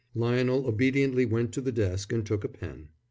[0.15, 2.87] Lionel obediently went to the desk and took a pen.